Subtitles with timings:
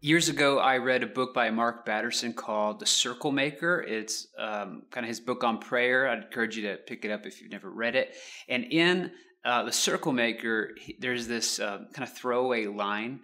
[0.00, 3.82] years ago, I read a book by Mark Batterson called The Circle Maker.
[3.82, 6.08] It's um, kind of his book on prayer.
[6.08, 8.14] I'd encourage you to pick it up if you've never read it.
[8.48, 9.12] And in
[9.44, 13.20] uh, The Circle Maker, he, there's this uh, kind of throwaway line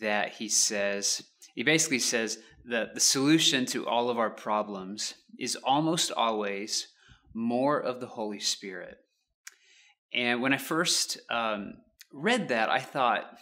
[0.00, 1.22] that he says.
[1.54, 6.88] He basically says that the solution to all of our problems is almost always
[7.32, 8.98] more of the Holy Spirit.
[10.12, 11.74] And when I first um,
[12.12, 13.38] read that, I thought,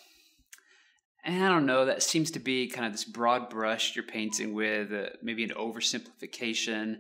[1.27, 4.55] and I don't know, that seems to be kind of this broad brush you're painting
[4.55, 6.99] with, uh, maybe an oversimplification.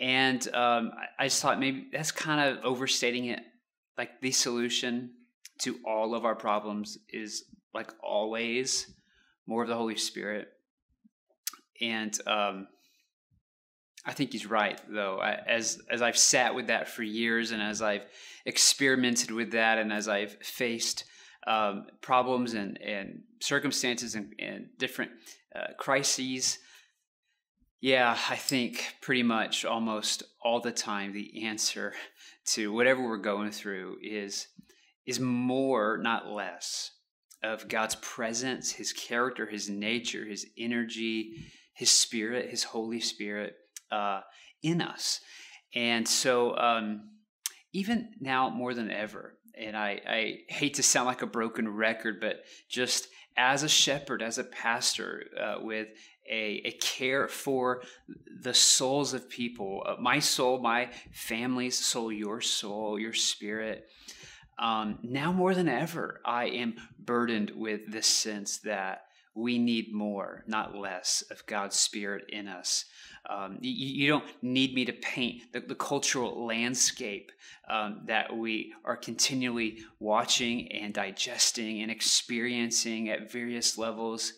[0.00, 3.40] And um, I just thought maybe that's kind of overstating it.
[3.96, 5.12] Like the solution
[5.60, 8.92] to all of our problems is like always
[9.46, 10.48] more of the Holy Spirit.
[11.80, 12.66] And um,
[14.04, 15.18] I think he's right, though.
[15.20, 18.06] I, as as I've sat with that for years, and as I've
[18.44, 21.04] experimented with that, and as I've faced
[21.46, 25.12] um, problems and, and circumstances and, and different
[25.54, 26.58] uh, crises.
[27.80, 31.92] Yeah, I think pretty much almost all the time the answer
[32.46, 34.48] to whatever we're going through is
[35.06, 36.90] is more, not less,
[37.42, 41.32] of God's presence, His character, His nature, His energy,
[41.74, 43.54] His Spirit, His Holy Spirit
[43.92, 44.22] uh,
[44.62, 45.20] in us.
[45.74, 47.10] And so, um,
[47.72, 52.20] even now more than ever, and I, I hate to sound like a broken record,
[52.20, 55.88] but just as a shepherd, as a pastor, uh, with
[56.28, 57.82] a, a, care for
[58.42, 63.88] the souls of people, uh, my soul, my family's soul, your soul, your spirit.
[64.58, 69.02] Um, now more than ever, I am burdened with this sense that
[69.34, 72.86] we need more, not less, of God's Spirit in us.
[73.28, 77.32] Um, you, you, don't need me to paint the, the cultural landscape
[77.68, 84.34] um, that we are continually watching and digesting and experiencing at various levels.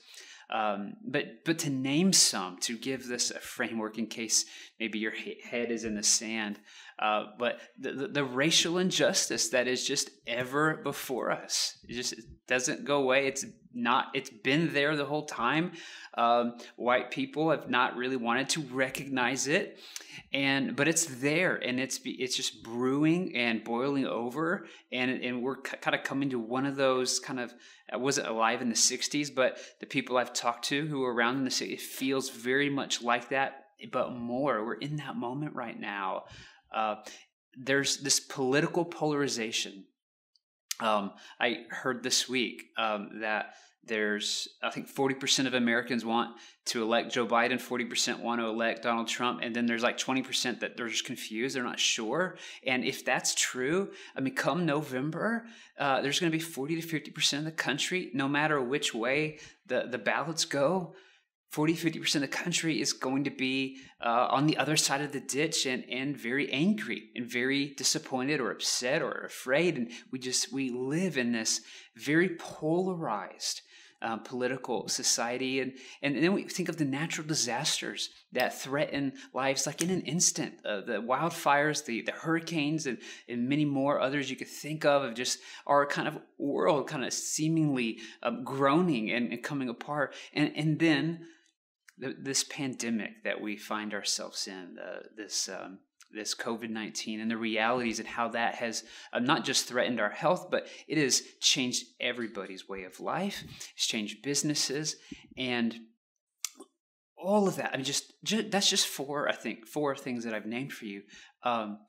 [0.51, 4.47] Um, but but to name some, to give this a framework in case
[4.81, 6.59] maybe your head is in the sand.
[6.99, 12.15] Uh, but the, the, the, racial injustice that is just ever before us, it just
[12.15, 13.29] it doesn't go away.
[13.29, 13.45] It's
[13.75, 14.09] not.
[14.15, 15.73] It's been there the whole time.
[16.15, 19.79] Um, white people have not really wanted to recognize it,
[20.33, 25.61] and but it's there, and it's it's just brewing and boiling over, and and we're
[25.61, 27.53] kind of coming to one of those kind of.
[27.91, 31.37] I wasn't alive in the '60s, but the people I've talked to who are around
[31.37, 34.65] in the city, it feels very much like that, but more.
[34.65, 36.25] We're in that moment right now
[36.73, 36.97] uh,
[37.57, 39.85] there's this political polarization.
[40.81, 43.55] Um, I heard this week um, that
[43.89, 48.83] there's, I think, 40% of Americans want to elect Joe Biden, 40% want to elect
[48.83, 52.37] Donald Trump, and then there's like 20% that they're just confused, they're not sure.
[52.67, 55.47] And if that's true, I mean, come November,
[55.79, 59.39] uh, there's going to be 40 to 50% of the country, no matter which way
[59.67, 60.95] the, the ballots go,
[61.51, 65.13] 40 50% of the country is going to be uh, on the other side of
[65.13, 69.77] the ditch and, and very angry and very disappointed or upset or afraid.
[69.77, 71.63] And we just we live in this
[71.97, 73.63] very polarized
[74.01, 75.61] uh, political society.
[75.61, 75.73] And,
[76.03, 80.55] and then we think of the natural disasters that threaten lives like in an instant
[80.65, 82.99] uh, the wildfires the, the hurricanes and,
[83.29, 87.05] and many more others you could think of of just our kind of world kind
[87.05, 90.15] of seemingly um, groaning and, and coming apart.
[90.33, 91.27] And, and then
[91.99, 95.79] this pandemic that we find ourselves in, uh, this um,
[96.13, 100.11] this COVID nineteen, and the realities and how that has uh, not just threatened our
[100.11, 103.45] health, but it has changed everybody's way of life.
[103.75, 104.97] It's changed businesses
[105.37, 105.77] and
[107.17, 107.71] all of that.
[107.73, 110.85] I mean, just, just that's just four, I think, four things that I've named for
[110.85, 111.03] you.
[111.43, 111.81] Um,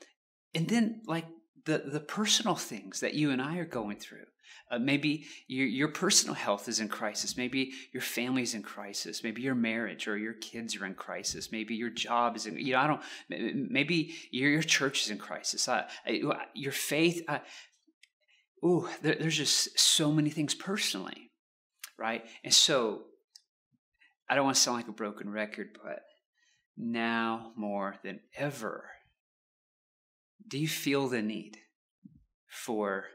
[0.56, 1.26] and then like
[1.66, 4.26] the the personal things that you and I are going through.
[4.72, 7.36] Uh, maybe your, your personal health is in crisis.
[7.36, 9.24] Maybe your family's in crisis.
[9.24, 11.52] Maybe your marriage or your kids are in crisis.
[11.52, 15.18] Maybe your job is in, you know, I don't, maybe your, your church is in
[15.18, 15.68] crisis.
[15.68, 15.86] Uh,
[16.54, 17.40] your faith, uh,
[18.64, 21.32] ooh, there, there's just so many things personally,
[21.98, 22.24] right?
[22.44, 23.06] And so
[24.30, 26.04] I don't want to sound like a broken record, but
[26.78, 28.86] now more than ever,
[30.50, 31.58] do you feel the need
[32.48, 33.06] for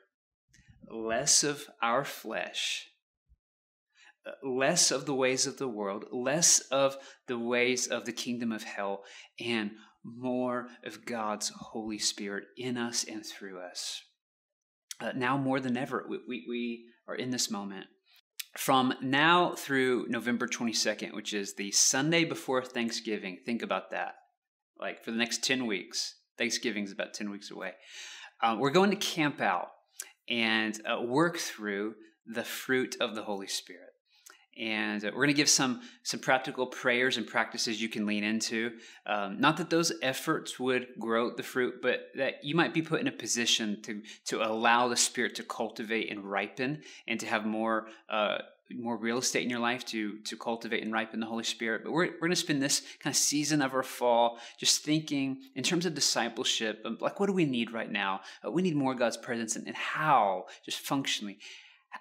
[0.89, 2.89] less of our flesh,
[4.43, 6.97] less of the ways of the world, less of
[7.27, 9.03] the ways of the kingdom of hell,
[9.41, 9.73] and
[10.05, 14.03] more of God's Holy Spirit in us and through us.
[15.01, 17.87] Uh, now more than ever, we, we, we are in this moment.
[18.57, 24.15] From now through November 22nd, which is the Sunday before Thanksgiving, think about that.
[24.79, 27.73] Like for the next 10 weeks, Thanksgiving is about 10 weeks away.
[28.43, 29.69] Uh, we're going to camp out
[30.29, 31.95] and uh, work through
[32.27, 33.91] the fruit of the Holy Spirit.
[34.57, 38.25] and uh, we're going to give some some practical prayers and practices you can lean
[38.25, 38.73] into.
[39.07, 43.01] Um, not that those efforts would grow the fruit, but that you might be put
[43.01, 47.45] in a position to to allow the Spirit to cultivate and ripen, and to have
[47.45, 47.89] more.
[48.09, 48.39] Uh,
[48.73, 51.83] more real estate in your life to to cultivate and ripen the Holy Spirit.
[51.85, 55.43] But we're, we're going to spend this kind of season of our fall just thinking
[55.55, 58.21] in terms of discipleship, like what do we need right now?
[58.45, 61.39] Uh, we need more God's presence and, and how, just functionally,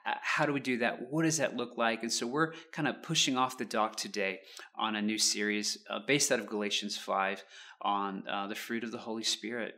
[0.04, 1.12] how do we do that?
[1.12, 2.04] What does that look like?
[2.04, 4.42] And so we're kind of pushing off the dock today
[4.76, 7.44] on a new series uh, based out of Galatians 5
[7.82, 9.76] on uh, the fruit of the Holy Spirit.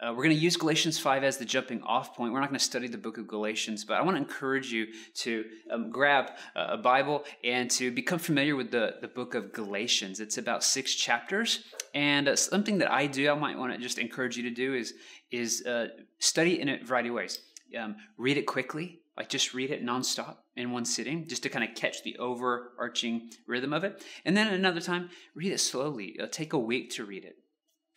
[0.00, 2.32] Uh, we're going to use Galatians 5 as the jumping off point.
[2.32, 4.86] We're not going to study the book of Galatians, but I want to encourage you
[5.14, 10.20] to um, grab a Bible and to become familiar with the, the book of Galatians.
[10.20, 11.64] It's about six chapters.
[11.94, 14.74] And uh, something that I do, I might want to just encourage you to do
[14.74, 14.94] is,
[15.32, 15.88] is uh,
[16.20, 17.40] study in a variety of ways.
[17.76, 21.68] Um, read it quickly, like just read it nonstop in one sitting, just to kind
[21.68, 24.04] of catch the overarching rhythm of it.
[24.24, 26.14] And then another time, read it slowly.
[26.14, 27.36] It'll take a week to read it.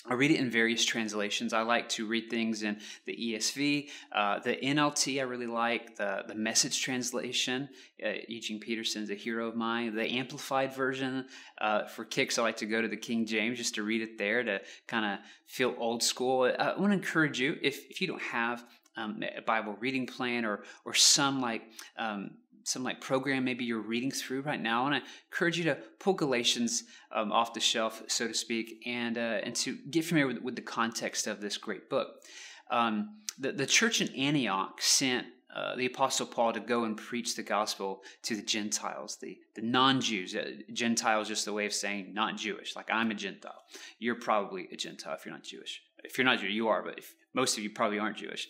[0.09, 1.53] I read it in various translations.
[1.53, 5.19] I like to read things in the ESV, uh, the NLT.
[5.19, 7.69] I really like the the Message translation.
[8.03, 9.93] Uh, Eugene Peterson's a hero of mine.
[9.93, 11.27] The Amplified version
[11.59, 14.17] uh, for kicks, I like to go to the King James just to read it
[14.17, 16.51] there to kind of feel old school.
[16.57, 18.65] I want to encourage you if if you don't have
[18.97, 21.61] um, a Bible reading plan or or some like
[21.97, 22.31] um,
[22.63, 26.13] some like program maybe you're reading through right now, and I encourage you to pull
[26.13, 30.41] Galatians um, off the shelf, so to speak, and uh, and to get familiar with,
[30.41, 32.21] with, the context of this great book.
[32.69, 37.35] Um, the the church in Antioch sent uh, the apostle paul to go and preach
[37.35, 40.33] the gospel to the gentiles the, the non-jews.
[40.33, 42.75] Uh, gentiles just a way of saying not jewish.
[42.75, 43.63] Like i'm a gentile.
[43.99, 45.81] You're probably a gentile if you're not jewish.
[46.03, 48.47] If you're not jewish you are but if, most of you probably aren't jewish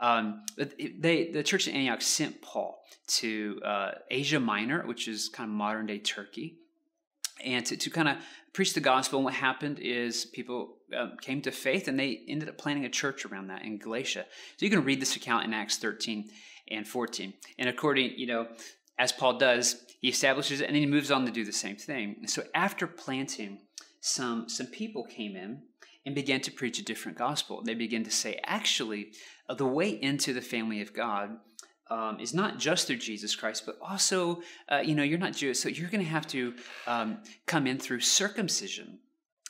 [0.00, 5.48] um, they, the church in Antioch sent Paul to uh, Asia Minor, which is kind
[5.48, 6.56] of modern day Turkey,
[7.44, 8.16] and to, to kind of
[8.52, 9.18] preach the gospel.
[9.18, 12.90] And what happened is people um, came to faith and they ended up planting a
[12.90, 14.24] church around that in Galatia.
[14.56, 16.30] So you can read this account in Acts 13
[16.70, 17.34] and 14.
[17.58, 18.48] And according, you know,
[18.98, 21.76] as Paul does, he establishes it and then he moves on to do the same
[21.76, 22.26] thing.
[22.26, 23.58] So after planting,
[24.00, 25.62] some some people came in
[26.06, 27.62] and began to preach a different gospel.
[27.62, 29.12] They began to say, actually,
[29.48, 31.36] uh, the way into the family of God
[31.90, 35.58] um, is not just through Jesus Christ, but also, uh, you know, you're not Jewish,
[35.58, 36.54] so you're going to have to
[36.86, 38.98] um, come in through circumcision.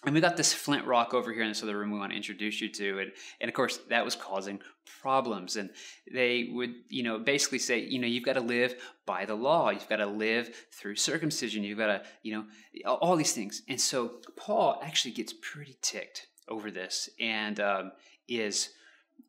[0.06, 2.16] And we got this flint rock over here in this other room we want to
[2.16, 3.00] introduce you to.
[3.00, 4.58] And, and of course, that was causing
[5.02, 5.56] problems.
[5.56, 5.68] And
[6.10, 9.68] they would, you know, basically say, you know, you've got to live by the law.
[9.68, 11.64] You've got to live through circumcision.
[11.64, 13.60] You've got to, you know, all these things.
[13.68, 17.92] And so Paul actually gets pretty ticked over this and um,
[18.28, 18.70] is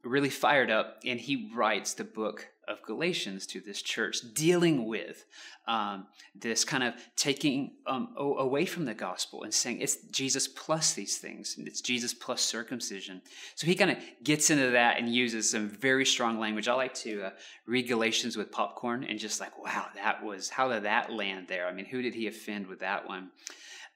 [0.04, 1.00] really fired up.
[1.06, 5.26] And he writes the book of Galatians to this church, dealing with
[5.68, 10.94] um, this kind of taking um, away from the gospel and saying it's Jesus plus
[10.94, 13.22] these things, and it's Jesus plus circumcision.
[13.56, 16.68] So he kind of gets into that and uses some very strong language.
[16.68, 17.30] I like to uh,
[17.66, 21.68] read Galatians with popcorn and just like, wow, that was how did that land there?
[21.68, 23.32] I mean, who did he offend with that one?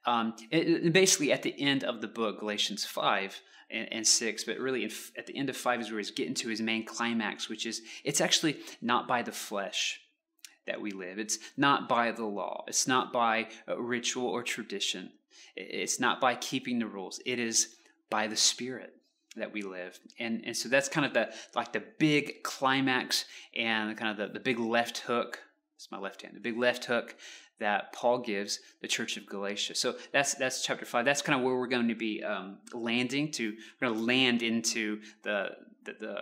[0.06, 4.58] Um, it, basically, at the end of the book, Galatians 5, and, and six, but
[4.58, 4.84] really
[5.16, 7.82] at the end of five is where he's getting to his main climax, which is
[8.04, 10.00] it's actually not by the flesh
[10.66, 11.18] that we live.
[11.18, 12.64] It's not by the law.
[12.68, 15.10] It's not by ritual or tradition.
[15.54, 17.20] It's not by keeping the rules.
[17.24, 17.76] It is
[18.10, 18.92] by the Spirit
[19.36, 19.98] that we live.
[20.18, 24.32] And, and so that's kind of the like the big climax and kind of the,
[24.32, 25.40] the big left hook.
[25.76, 27.16] It's my left hand, the big left hook
[27.58, 29.74] that Paul gives the church of Galatia.
[29.74, 31.04] So that's that's chapter five.
[31.04, 33.54] That's kind of where we're going to be um, landing to.
[33.80, 35.50] We're going to land into the,
[35.84, 36.16] the, the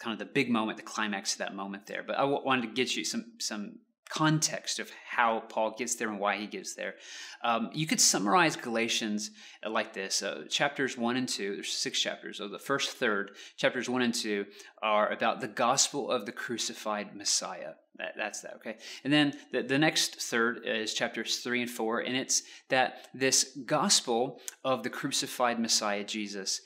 [0.00, 2.02] kind of the big moment, the climax of that moment there.
[2.06, 6.08] But I w- wanted to get you some some context of how Paul gets there
[6.08, 6.94] and why he gets there.
[7.42, 9.30] Um, you could summarize Galatians
[9.68, 12.38] like this uh, chapters 1 and 2, there's six chapters.
[12.38, 14.46] So the first third, chapters 1 and 2,
[14.82, 17.72] are about the gospel of the crucified Messiah.
[17.96, 18.76] That, that's that, okay?
[19.02, 23.58] And then the, the next third is chapters 3 and 4, and it's that this
[23.66, 26.60] gospel of the crucified Messiah, Jesus,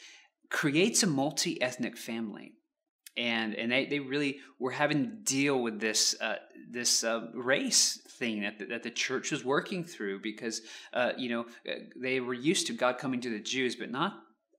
[0.50, 2.52] creates a multi ethnic family
[3.16, 6.37] and and they, they really were having to deal with this uh,
[6.71, 10.62] this uh, race thing that the, that the church was working through because
[10.95, 14.14] uh, you know uh, they were used to God coming to the Jews but not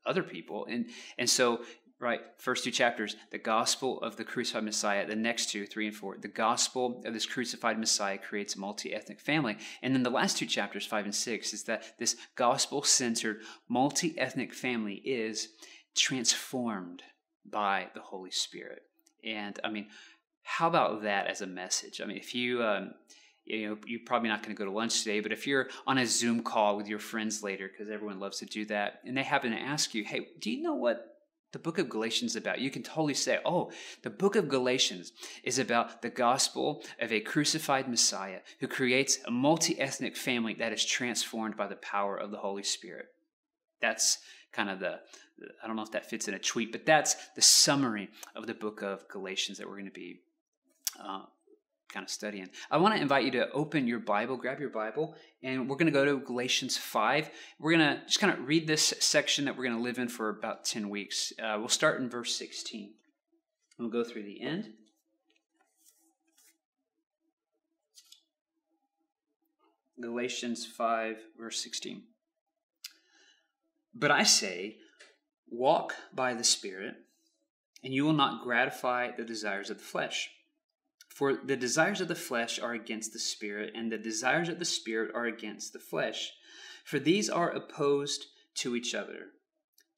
[0.06, 0.68] other people.
[0.70, 1.62] And and so
[2.00, 5.96] right first two chapters the gospel of the crucified Messiah the next two three and
[5.96, 9.58] four the gospel of this crucified Messiah creates a multi-ethnic family.
[9.82, 14.54] And then the last two chapters five and six is that this gospel centered multi-ethnic
[14.54, 15.50] family is
[15.96, 17.04] transformed
[17.50, 18.84] by the Holy Spirit.
[19.24, 19.88] And I mean,
[20.44, 22.02] how about that as a message?
[22.02, 22.94] I mean, if you um,
[23.46, 25.98] you know you're probably not going to go to lunch today but if you're on
[25.98, 29.24] a zoom call with your friends later because everyone loves to do that and they
[29.24, 31.18] happen to ask you hey do you know what
[31.52, 33.72] the book of galatians is about you can totally say oh
[34.04, 35.12] the book of galatians
[35.44, 40.86] is about the gospel of a crucified messiah who creates a multi-ethnic family that is
[40.86, 43.08] transformed by the power of the holy spirit
[43.82, 44.20] that's
[44.54, 45.00] kind of the
[45.64, 48.54] i don't know if that fits in a tweet but that's the summary of the
[48.54, 50.22] book of galatians that we're going to be
[51.04, 51.24] uh,
[51.94, 52.50] kind of studying.
[52.72, 55.86] I want to invite you to open your Bible, grab your Bible, and we're going
[55.86, 57.30] to go to Galatians 5.
[57.60, 60.10] We're going to just kind of read this section that we're going to live in
[60.10, 61.32] for about 10 weeks.
[61.42, 62.94] Uh, we'll start in verse 16.
[63.78, 64.74] We'll go through the end.
[70.02, 72.02] Galatians 5, verse 16.
[73.94, 74.78] But I say,
[75.50, 76.96] walk by the Spirit,
[77.84, 80.30] and you will not gratify the desires of the flesh.
[81.10, 84.66] For the desires of the flesh are against the Spirit, and the desires of the
[84.66, 86.32] Spirit are against the flesh.
[86.86, 89.28] For these are opposed to each other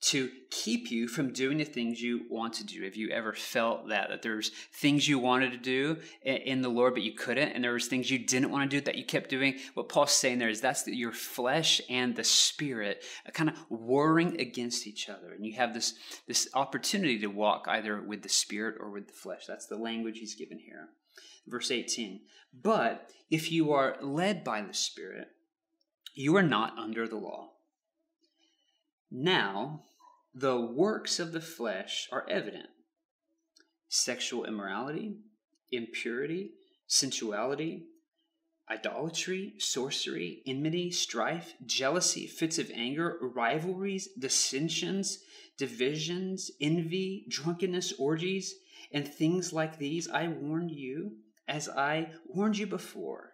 [0.01, 2.83] to keep you from doing the things you want to do.
[2.83, 6.93] Have you ever felt that that there's things you wanted to do in the Lord
[6.93, 9.29] but you couldn't, and there was things you didn't want to do that you kept
[9.29, 9.57] doing?
[9.73, 14.85] What Paul's saying there is that's your flesh and the spirit kind of warring against
[14.85, 15.95] each other, and you have this
[16.27, 19.45] this opportunity to walk either with the spirit or with the flesh.
[19.47, 20.89] That's the language he's given here
[21.47, 22.21] verse 18.
[22.53, 25.29] But if you are led by the Spirit,
[26.13, 27.51] you are not under the law.
[29.17, 29.83] Now,
[30.33, 32.67] the works of the flesh are evident
[33.87, 35.15] sexual immorality,
[35.71, 36.51] impurity,
[36.85, 37.85] sensuality,
[38.69, 45.19] idolatry, sorcery, enmity, strife, jealousy, fits of anger, rivalries, dissensions,
[45.57, 48.53] divisions, envy, drunkenness, orgies,
[48.91, 50.09] and things like these.
[50.09, 51.13] I warn you
[51.47, 53.31] as I warned you before.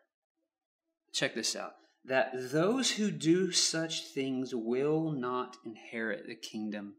[1.11, 1.73] Check this out
[2.05, 6.95] that those who do such things will not inherit the kingdom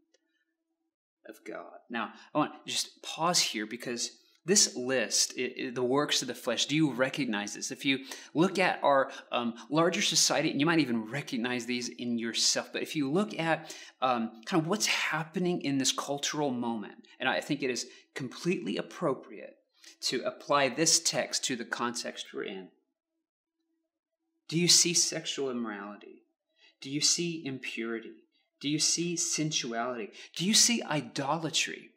[1.27, 1.79] of God.
[1.89, 4.11] Now, I want to just pause here because
[4.45, 7.71] this list, it, it, the works of the flesh, do you recognize this?
[7.71, 7.99] If you
[8.33, 12.81] look at our um, larger society, and you might even recognize these in yourself, but
[12.81, 17.39] if you look at um, kind of what's happening in this cultural moment, and I
[17.39, 19.55] think it is completely appropriate
[20.01, 22.67] to apply this text to the context we're in.
[24.49, 26.23] Do you see sexual immorality?
[26.81, 28.11] Do you see impurity?
[28.59, 30.11] Do you see sensuality?
[30.35, 31.89] Do you see idolatry?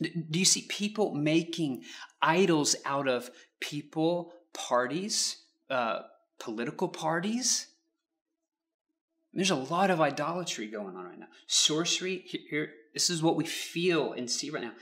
[0.00, 1.84] Do you see people making
[2.20, 5.36] idols out of people, parties,
[5.70, 6.00] uh,
[6.38, 7.68] political parties?
[9.32, 11.26] There's a lot of idolatry going on right now.
[11.46, 14.72] Sorcery, here, here, this is what we feel and see right now.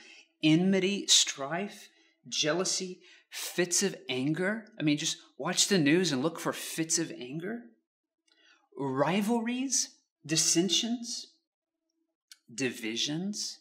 [0.43, 1.89] Enmity, strife,
[2.29, 3.01] jealousy,
[3.33, 4.67] fits of anger.
[4.79, 7.62] I mean, just watch the news and look for fits of anger,
[8.79, 11.29] rivalries, dissensions,
[12.55, 13.61] divisions.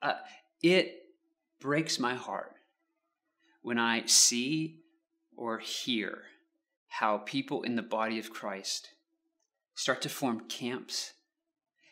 [0.00, 0.14] Uh,
[0.62, 0.94] it
[1.60, 2.54] breaks my heart
[3.62, 4.78] when I see
[5.36, 6.22] or hear
[6.86, 8.90] how people in the body of Christ
[9.74, 11.14] start to form camps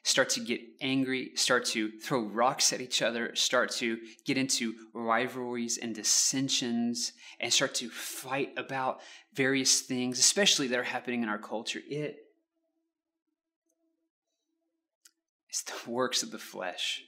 [0.08, 4.74] start to get angry, start to throw rocks at each other, start to get into
[4.94, 9.02] rivalries and dissensions, and start to fight about
[9.34, 11.80] various things, especially that are happening in our culture.
[11.86, 12.16] It
[15.52, 17.02] is the works of the flesh.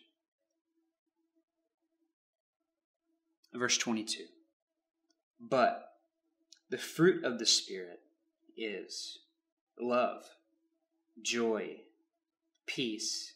[3.54, 4.24] Verse 22.
[5.40, 5.86] But
[6.68, 8.00] the fruit of the Spirit
[8.58, 9.20] is
[9.80, 10.22] love,
[11.22, 11.78] joy,
[12.74, 13.34] peace,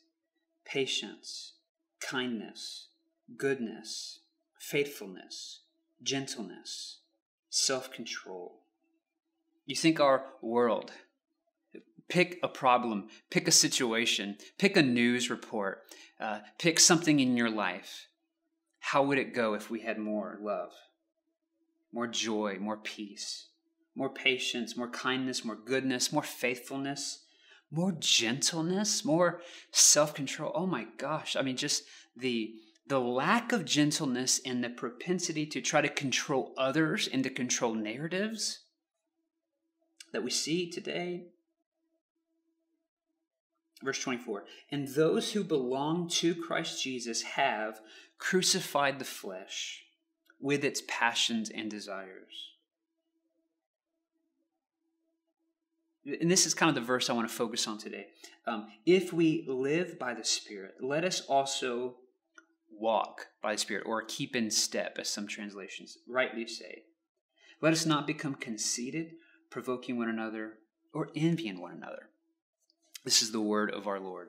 [0.65, 1.55] patience,
[2.01, 2.89] kindness,
[3.37, 4.21] goodness,
[4.61, 5.63] faithfulness,
[6.03, 7.01] gentleness,
[7.51, 8.61] self control.
[9.67, 10.93] You think our world,
[12.09, 15.83] pick a problem, pick a situation, pick a news report,
[16.21, 18.07] uh, pick something in your life.
[18.79, 20.73] How would it go if we had more love,
[21.93, 23.49] more joy, more peace,
[23.97, 27.25] more patience, more kindness, more goodness, more faithfulness?
[27.75, 29.41] More gentleness, more
[29.71, 30.53] self-control.
[30.55, 31.37] Oh my gosh.
[31.37, 31.85] I mean just
[32.17, 32.55] the
[32.87, 37.75] the lack of gentleness and the propensity to try to control others and to control
[37.75, 38.61] narratives
[40.13, 41.25] that we see today.
[43.83, 47.81] Verse 24, and those who belong to Christ Jesus have
[48.19, 49.83] crucified the flesh
[50.41, 52.54] with its passions and desires.
[56.07, 58.09] And this is kind of the verse I want to focus on today.
[58.47, 61.97] Um, if we live by the Spirit, let us also
[62.71, 66.83] walk by the Spirit, or keep in step, as some translations rightly say.
[67.61, 69.13] Let us not become conceited,
[69.51, 70.55] provoking one another,
[70.93, 72.11] or envying one another.
[73.05, 74.29] This is the word of our Lord.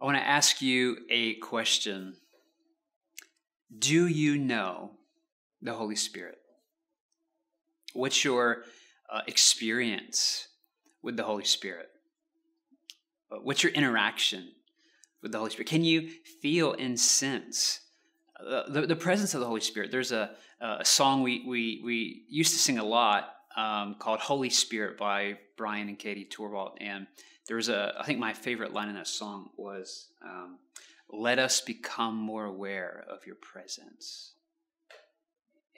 [0.00, 2.14] I want to ask you a question.
[3.76, 4.92] Do you know
[5.60, 6.38] the Holy Spirit?
[7.94, 8.64] What's your
[9.12, 10.48] uh, experience
[11.02, 11.88] with the Holy Spirit?
[13.30, 14.48] Uh, what's your interaction
[15.22, 15.68] with the Holy Spirit?
[15.68, 16.10] Can you
[16.42, 17.80] feel and sense
[18.38, 19.90] uh, the, the presence of the Holy Spirit?
[19.90, 20.30] There's a,
[20.60, 25.38] a song we, we, we used to sing a lot um, called Holy Spirit by
[25.56, 26.76] Brian and Katie Torwalt.
[26.80, 27.06] And
[27.48, 30.58] there was a, I think my favorite line in that song was, um,
[31.10, 34.34] let us become more aware of your presence.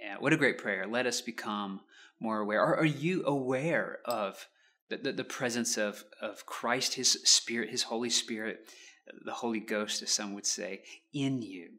[0.01, 0.87] Yeah, what a great prayer.
[0.87, 1.81] Let us become
[2.21, 2.61] more aware.
[2.61, 4.47] Are, are you aware of
[4.89, 8.71] the, the, the, presence of, of Christ, His Spirit, His Holy Spirit,
[9.25, 11.71] the Holy Ghost, as some would say, in you?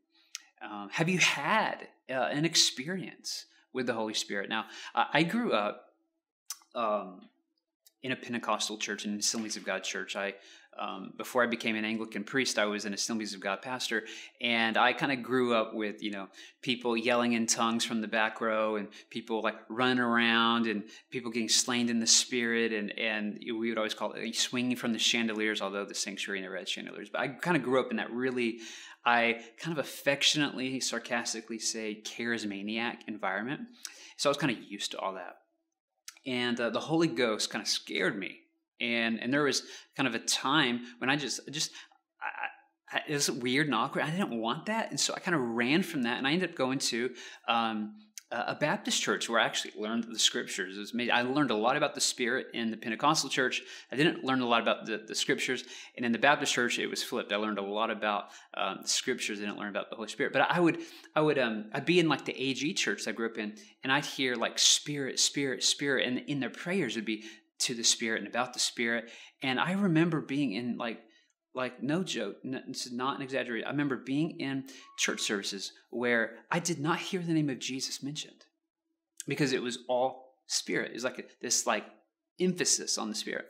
[0.62, 4.50] Um, have you had uh, an experience with the Holy Spirit?
[4.50, 5.86] Now, I grew up
[6.76, 7.30] um,
[8.04, 10.16] in a Pentecostal church, in Assemblies of God church.
[10.16, 10.36] I
[10.80, 14.06] um, before I became an Anglican priest, I was an Assemblies of God pastor,
[14.40, 16.28] and I kind of grew up with you know
[16.62, 21.30] people yelling in tongues from the back row, and people like running around, and people
[21.30, 25.00] getting slain in the spirit, and and we would always call it swinging from the
[25.00, 27.10] chandeliers, although the sanctuary never had chandeliers.
[27.10, 28.60] But I kind of grew up in that really,
[29.06, 33.62] I kind of affectionately, sarcastically say charismaniac environment,
[34.16, 35.41] so I was kind of used to all that,
[36.26, 38.42] and uh, the Holy Ghost kind of scared me
[38.82, 39.64] and and there was
[39.96, 41.72] kind of a time when I just just
[42.20, 44.04] I, I, it was weird and awkward.
[44.04, 46.50] I didn't want that, and so I kind of ran from that, and I ended
[46.50, 47.12] up going to.
[47.48, 47.94] Um,
[48.32, 50.78] a Baptist church where I actually learned the scriptures.
[50.78, 53.62] It was I learned a lot about the Spirit in the Pentecostal church.
[53.92, 55.66] I didn't learn a lot about the, the scriptures.
[55.98, 57.34] And in the Baptist church, it was flipped.
[57.34, 59.40] I learned a lot about um, the scriptures.
[59.40, 60.32] I didn't learn about the Holy Spirit.
[60.32, 60.80] But I would,
[61.16, 63.92] I would, um, I'd be in like the AG church I grew up in, and
[63.92, 67.26] I'd hear like Spirit, Spirit, Spirit, and in their prayers would be
[67.60, 69.10] to the Spirit and about the Spirit.
[69.44, 71.02] And I remember being in like
[71.54, 73.68] like no joke, is not an exaggeration.
[73.68, 74.66] I remember being in
[74.98, 78.46] church services where I did not hear the name of Jesus mentioned
[79.28, 80.92] because it was all Spirit.
[80.92, 81.86] It was like a, this like
[82.40, 83.46] emphasis on the Spirit.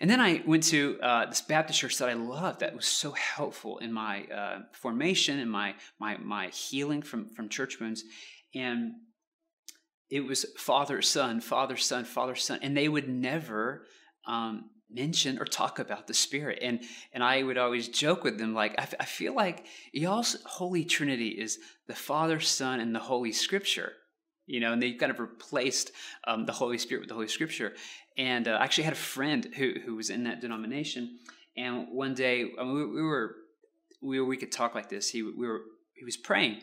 [0.00, 3.12] And then I went to uh, this Baptist church that I loved that was so
[3.12, 8.04] helpful in my uh, formation and my my my healing from from church wounds.
[8.54, 8.92] And
[10.10, 13.86] it was father son father son father son and they would never
[14.26, 16.58] um, mention or talk about the spirit.
[16.62, 16.80] And
[17.12, 21.28] and i would always joke with them like I, I feel like y'all's holy trinity
[21.28, 23.92] is the father son and the holy scripture
[24.46, 25.92] you know and they kind of replaced
[26.26, 27.74] um, the holy spirit with the holy scripture.
[28.16, 31.18] And uh, i actually had a friend who, who was in that denomination
[31.56, 33.36] and one day I mean, we, we, were
[34.02, 35.10] we, we could talk like this.
[35.10, 35.62] He, we were,
[35.94, 36.62] he was praying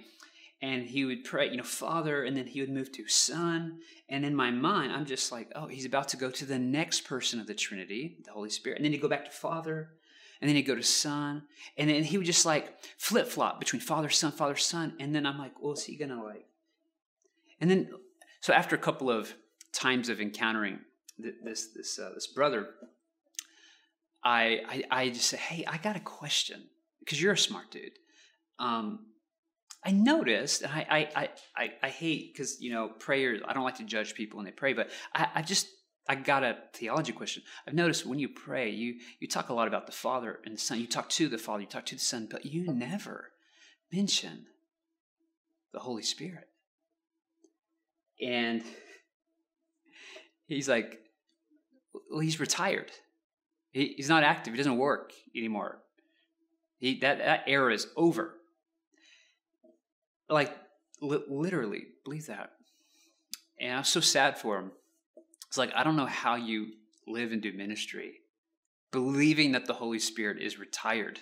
[0.61, 3.79] and he would pray, you know, Father, and then he would move to Son.
[4.09, 7.01] And in my mind, I'm just like, oh, he's about to go to the next
[7.01, 8.77] person of the Trinity, the Holy Spirit.
[8.77, 9.91] And then he'd go back to Father,
[10.41, 11.43] and then he'd go to Son.
[11.77, 14.93] And then he would just like flip flop between Father, Son, Father, Son.
[14.99, 16.47] And then I'm like, well, is he going to like.
[17.61, 17.89] And then,
[18.41, 19.33] so after a couple of
[19.71, 20.79] times of encountering
[21.19, 22.69] this, this, uh, this brother,
[24.23, 26.63] I, I, I just say, hey, I got a question
[26.99, 27.91] because you're a smart dude.
[28.59, 29.05] Um,
[29.83, 33.41] I noticed, and I I I, I hate because you know prayers.
[33.47, 35.67] I don't like to judge people when they pray, but I, I just
[36.09, 37.43] I got a theology question.
[37.67, 40.59] I've noticed when you pray, you you talk a lot about the Father and the
[40.59, 40.79] Son.
[40.79, 42.79] You talk to the Father, you talk to the Son, but you hmm.
[42.79, 43.31] never
[43.91, 44.47] mention
[45.73, 46.47] the Holy Spirit.
[48.21, 48.63] And
[50.47, 50.99] he's like,
[52.09, 52.91] well, he's retired.
[53.71, 54.53] He, he's not active.
[54.53, 55.79] He doesn't work anymore.
[56.79, 58.36] He, that, that era is over.
[60.29, 60.55] Like,
[61.01, 62.51] li- literally, believe that.
[63.59, 64.71] And I was so sad for him.
[65.47, 66.73] It's like, I don't know how you
[67.07, 68.21] live and do ministry
[68.91, 71.19] believing that the Holy Spirit is retired.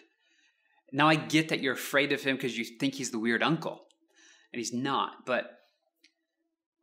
[0.91, 3.81] Now, I get that you're afraid of him because you think he's the weird uncle,
[4.53, 5.25] and he's not.
[5.25, 5.59] But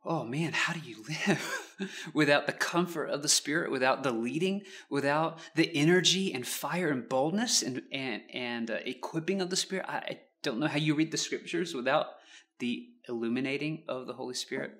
[0.05, 1.71] oh man, how do you live
[2.13, 7.07] without the comfort of the Spirit, without the leading, without the energy and fire and
[7.07, 9.85] boldness and and and uh, equipping of the Spirit?
[9.87, 12.07] I, don't know how you read the Scriptures without
[12.59, 14.71] the illuminating of the Holy Spirit.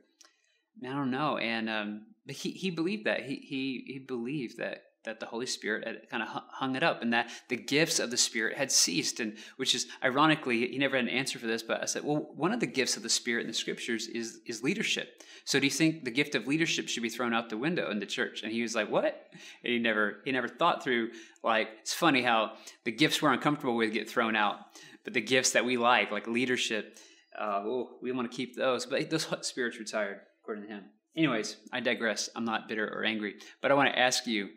[0.84, 4.84] I don't know, and um, but he he believed that he he he believed that
[5.04, 8.10] that the Holy Spirit had kind of hung it up and that the gifts of
[8.10, 9.20] the Spirit had ceased.
[9.20, 12.30] And which is ironically, he never had an answer for this, but I said, well,
[12.36, 15.22] one of the gifts of the Spirit in the scriptures is, is leadership.
[15.46, 18.00] So do you think the gift of leadership should be thrown out the window in
[18.00, 18.44] the church?
[18.44, 19.28] And he was like, what?
[19.64, 21.10] And he never, he never thought through,
[21.44, 22.54] like, it's funny how
[22.86, 24.60] the gifts we're uncomfortable with get thrown out,
[25.04, 26.98] but the gifts that we like, like leadership,
[27.38, 27.64] Uh,
[28.02, 30.84] we want to keep those, but those spirits retired, according to him.
[31.16, 32.30] Anyways, I digress.
[32.36, 34.50] I'm not bitter or angry, but I want to ask you: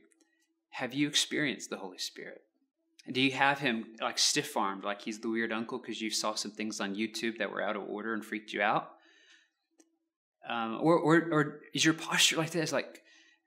[0.71, 2.43] Have you experienced the Holy Spirit?
[3.11, 6.35] Do you have him like stiff armed, like he's the weird uncle because you saw
[6.35, 8.91] some things on YouTube that were out of order and freaked you out?
[10.49, 12.73] Um, or, or, or is your posture like this?
[12.73, 13.03] Like,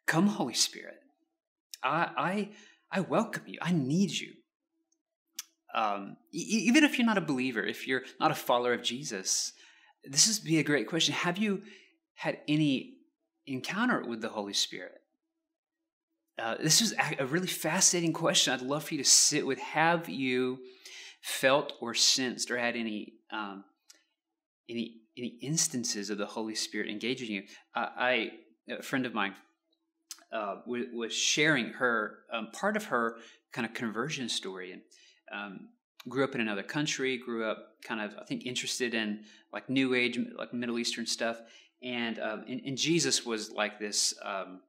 [0.05, 0.97] come, Holy Spirit.
[1.83, 2.49] I, I,
[2.91, 3.59] I welcome you.
[3.61, 4.33] I need you.
[5.73, 9.53] Um, e- even if you're not a believer, if you're not a follower of Jesus,
[10.03, 11.13] this would be a great question.
[11.13, 11.61] Have you
[12.15, 12.95] had any
[13.45, 14.99] encounter with the Holy Spirit?
[16.37, 18.53] Uh, this is a really fascinating question.
[18.53, 19.59] I'd love for you to sit with.
[19.59, 20.59] Have you
[21.21, 23.65] felt or sensed or had any um,
[24.69, 27.43] any any instances of the Holy Spirit engaging you?
[27.75, 28.31] Uh, I
[28.69, 29.33] a friend of mine
[30.31, 33.17] uh, was sharing her um, part of her
[33.51, 34.81] kind of conversion story and
[35.33, 35.69] um,
[36.07, 37.17] grew up in another country.
[37.17, 41.41] Grew up kind of I think interested in like New Age, like Middle Eastern stuff,
[41.81, 44.61] and um, and, and, Jesus was like this um,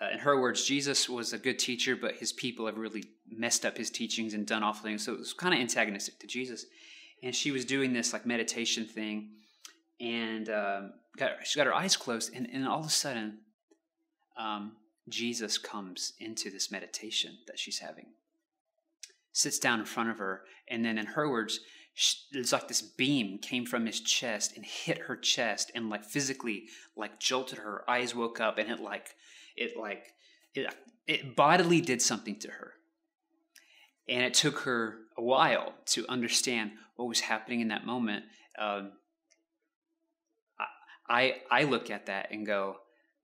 [0.00, 3.66] uh, in her words, Jesus was a good teacher, but his people have really messed
[3.66, 5.04] up his teachings and done awful things.
[5.04, 6.64] So it was kind of antagonistic to Jesus.
[7.22, 9.32] And she was doing this like meditation thing,
[10.00, 13.40] and um, got, she got her eyes closed, and, and all of a sudden,
[14.38, 14.72] um,
[15.10, 18.06] Jesus comes into this meditation that she's having,
[19.32, 21.60] sits down in front of her, and then in her words,
[22.32, 26.64] it's like this beam came from his chest and hit her chest and like physically
[26.96, 27.84] like jolted her.
[27.88, 29.10] Eyes woke up and it like
[29.56, 30.14] it like
[30.54, 30.74] it,
[31.06, 32.72] it bodily did something to her.
[34.08, 38.24] And it took her a while to understand what was happening in that moment.
[38.58, 38.92] Um,
[41.08, 42.76] I, I look at that and go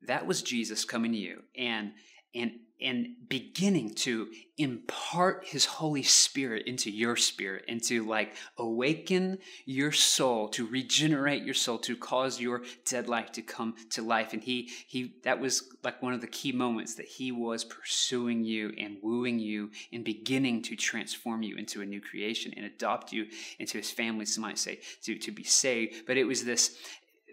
[0.03, 1.43] that was jesus coming to you.
[1.57, 1.93] And
[2.35, 9.39] and and beginning to impart his holy spirit into your spirit and to like awaken
[9.65, 14.33] your soul to regenerate your soul to cause your dead life to come to life
[14.33, 18.45] and he he that was like one of the key moments that he was pursuing
[18.45, 23.13] you and wooing you and beginning to transform you into a new creation and adopt
[23.13, 23.27] you
[23.59, 26.77] into his family some might say to to be saved but it was this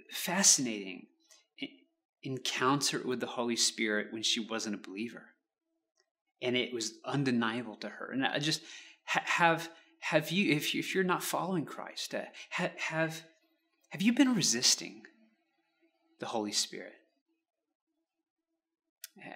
[0.10, 1.08] fascinating
[2.24, 5.33] encounter with the Holy Spirit when she wasn't a believer.
[6.44, 8.12] And it was undeniable to her.
[8.12, 8.62] And I just
[9.06, 13.24] have have you if, you, if you're not following Christ, uh, have
[13.90, 15.04] have you been resisting
[16.20, 16.94] the Holy Spirit?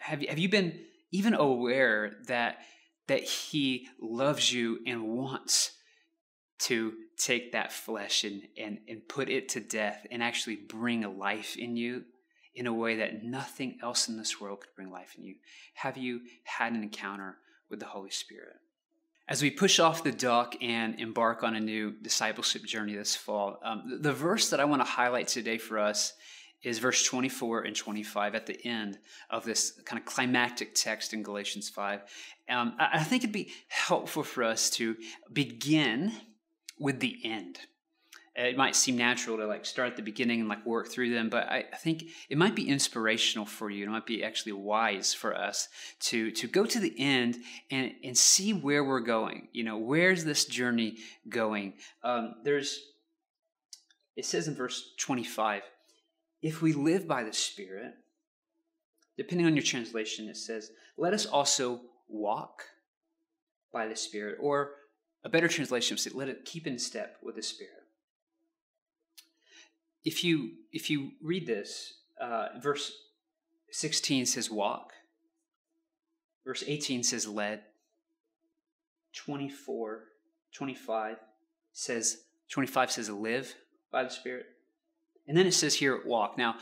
[0.01, 0.79] Have you, have you been
[1.11, 2.59] even aware that
[3.07, 5.71] that he loves you and wants
[6.59, 11.09] to take that flesh and, and, and put it to death and actually bring a
[11.09, 12.03] life in you
[12.57, 15.35] in a way that nothing else in this world could bring life in you?
[15.75, 17.37] Have you had an encounter
[17.69, 18.55] with the Holy Spirit?
[19.29, 23.59] As we push off the dock and embark on a new discipleship journey this fall,
[23.63, 26.13] um, the verse that I want to highlight today for us
[26.63, 28.97] is verse 24 and 25 at the end
[29.29, 32.01] of this kind of climactic text in Galatians 5.
[32.49, 34.95] Um, I think it'd be helpful for us to
[35.31, 36.11] begin
[36.79, 37.59] with the end
[38.37, 41.29] it might seem natural to like start at the beginning and like work through them
[41.29, 43.85] but I, think it might be inspirational for you.
[43.85, 45.69] It might be actually wise for us
[46.01, 47.37] to to go to the end
[47.71, 49.47] and and see where we're going.
[49.53, 50.97] You know where's this journey
[51.27, 51.73] going?
[52.03, 52.79] Um, there's
[54.15, 55.63] it says in verse 25
[56.41, 57.93] if we live by the spirit
[59.15, 62.63] depending on your translation it says let us also walk
[63.71, 64.71] by the spirit or
[65.23, 67.76] a better translation would say let it keep in step with the spirit
[70.03, 72.91] if you if you read this, uh, verse
[73.71, 74.93] 16 says walk.
[76.45, 77.61] Verse 18 says led.
[79.13, 80.03] 24,
[80.53, 81.17] 25
[81.73, 83.55] says 25 says live
[83.91, 84.45] by the Spirit.
[85.27, 86.37] And then it says here walk.
[86.37, 86.55] Now,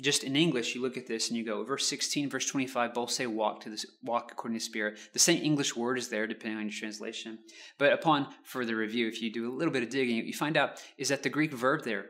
[0.00, 3.10] just in English, you look at this and you go, verse 16, verse 25, both
[3.10, 4.98] say walk to this walk according to Spirit.
[5.12, 7.38] The same English word is there, depending on your translation.
[7.78, 10.82] But upon further review, if you do a little bit of digging, you find out
[10.96, 12.06] is that the Greek verb there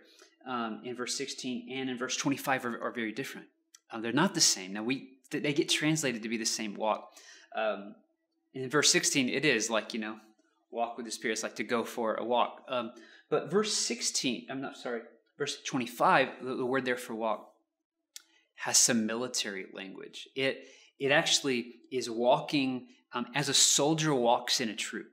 [0.49, 3.47] um, in verse 16 and in verse 25 are, are very different.
[3.93, 4.73] Um, they're not the same.
[4.73, 7.13] Now, we they get translated to be the same walk.
[7.55, 7.95] Um,
[8.55, 10.17] in verse 16, it is like, you know,
[10.71, 11.35] walk with the Spirit.
[11.35, 12.63] It's like to go for a walk.
[12.67, 12.93] Um,
[13.29, 15.03] but verse 16, I'm not sorry,
[15.37, 17.51] verse 25, the, the word there for walk
[18.55, 20.29] has some military language.
[20.35, 25.09] It, it actually is walking um, as a soldier walks in a troop.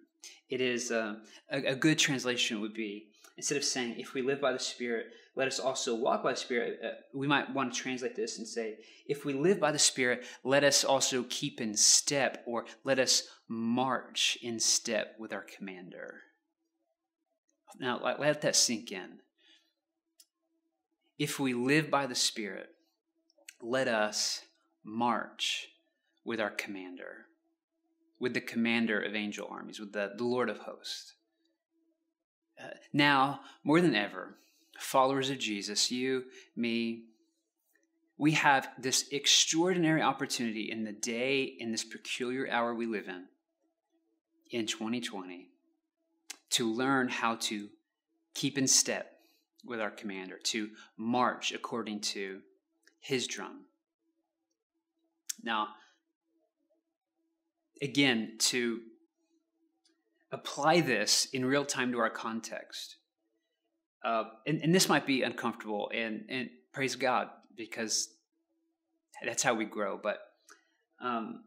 [0.49, 1.15] It is uh,
[1.51, 5.07] a, a good translation would be instead of saying, if we live by the Spirit,
[5.35, 8.47] let us also walk by the Spirit, uh, we might want to translate this and
[8.47, 12.99] say, if we live by the Spirit, let us also keep in step, or let
[12.99, 16.21] us march in step with our commander.
[17.77, 19.19] Now, let that sink in.
[21.17, 22.69] if we live by the Spirit,
[23.61, 24.41] let us
[24.83, 25.69] march
[26.23, 27.25] with our commander,
[28.19, 31.14] with the commander of angel armies, with the, the Lord of hosts.
[32.93, 34.35] Now, more than ever,
[34.79, 36.25] followers of Jesus, you,
[36.55, 37.03] me,
[38.17, 43.25] we have this extraordinary opportunity in the day, in this peculiar hour we live in,
[44.51, 45.49] in 2020,
[46.51, 47.69] to learn how to
[48.33, 49.19] keep in step
[49.65, 52.41] with our commander, to march according to
[52.99, 53.65] his drum.
[55.43, 55.69] Now,
[57.81, 58.81] again, to
[60.35, 62.97] apply this in real time to our context,
[64.03, 68.09] uh, and, and, this might be uncomfortable, and, and praise God, because
[69.25, 69.97] that's how we grow.
[70.01, 70.19] But
[71.01, 71.45] um,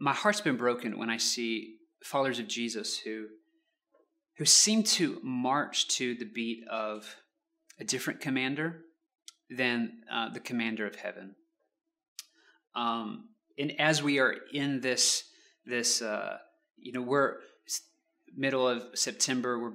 [0.00, 3.26] my heart's been broken when I see followers of Jesus who
[4.38, 7.16] who seem to march to the beat of
[7.80, 8.82] a different commander
[9.50, 11.34] than uh, the commander of heaven.
[12.76, 15.24] Um, and as we are in this,
[15.66, 16.38] this uh,
[16.82, 17.38] you know, we're
[18.36, 19.58] middle of September.
[19.58, 19.72] We're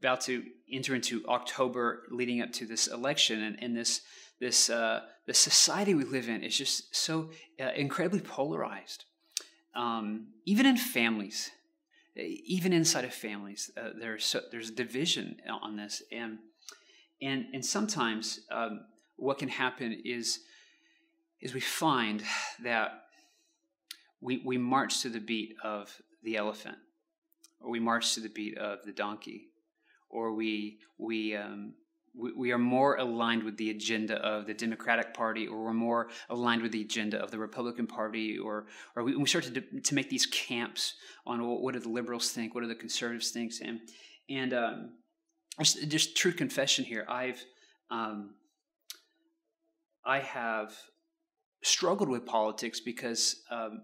[0.00, 4.02] about to enter into October, leading up to this election, and, and this
[4.40, 9.04] this uh, the society we live in is just so uh, incredibly polarized.
[9.74, 11.50] Um, even in families,
[12.16, 16.38] even inside of families, uh, there's so, there's division on this, and
[17.20, 18.84] and and sometimes um,
[19.16, 20.40] what can happen is
[21.40, 22.22] is we find
[22.62, 23.04] that
[24.20, 26.78] we we march to the beat of the elephant,
[27.60, 29.48] or we march to the beat of the donkey,
[30.08, 31.74] or we we um,
[32.14, 36.60] we, are more aligned with the agenda of the Democratic Party, or we're more aligned
[36.60, 40.10] with the agenda of the Republican Party, or or we, we start to to make
[40.10, 40.94] these camps
[41.26, 43.80] on what, what do the liberals think, what do the conservatives think, and
[44.28, 44.90] and um,
[45.58, 47.06] just, just true confession here.
[47.08, 47.42] I've
[47.90, 48.34] um,
[50.04, 50.74] I have
[51.62, 53.82] struggled with politics because um,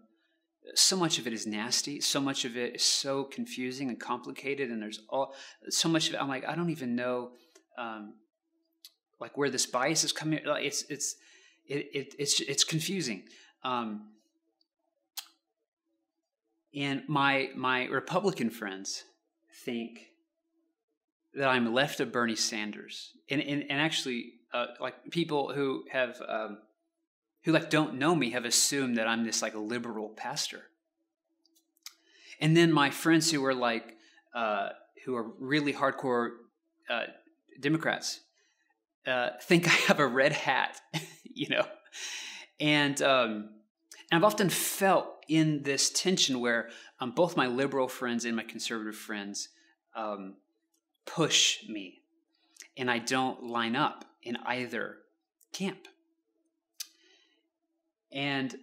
[0.75, 2.01] so much of it is nasty.
[2.01, 5.35] So much of it is so confusing and complicated, and there's all
[5.69, 6.21] so much of it.
[6.21, 7.31] I'm like, I don't even know,
[7.77, 8.15] um,
[9.21, 10.41] like where this bias is coming.
[10.45, 11.17] like It's it's
[11.67, 13.25] it, it it's it's confusing.
[13.65, 14.11] Um,
[16.75, 19.05] and my my Republican friends
[19.65, 20.01] think
[21.35, 26.21] that I'm left of Bernie Sanders, and and, and actually, uh, like people who have
[26.27, 26.59] um,
[27.49, 30.65] who like don't know me have assumed that I'm this like liberal pastor.
[32.43, 33.97] And then my friends who are like
[34.35, 34.69] uh,
[35.07, 36.33] who are really hardcore
[36.91, 37.05] uh,
[37.59, 38.21] Democrats
[39.07, 40.79] uh, think I have a red hat,
[41.25, 41.67] you know,
[42.61, 43.49] and um,
[44.11, 46.69] and I've often felt in this tension where
[47.01, 49.49] um, both my liberal friends and my conservative friends
[49.97, 50.35] um,
[51.07, 52.03] push me,
[52.77, 54.97] and I don't line up in either
[55.55, 55.89] camp.
[58.13, 58.57] And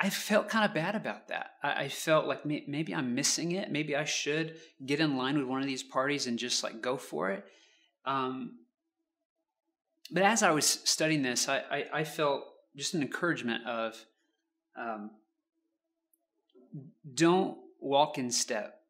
[0.00, 1.52] I felt kind of bad about that.
[1.62, 3.70] I, I felt like may, maybe I'm missing it.
[3.70, 6.96] Maybe I should get in line with one of these parties and just like go
[6.96, 7.44] for it.
[8.04, 8.58] Um,
[10.10, 12.44] but as I was studying this, I, I, I felt
[12.76, 14.04] just an encouragement of
[14.76, 15.10] um,
[17.14, 18.80] don't walk in step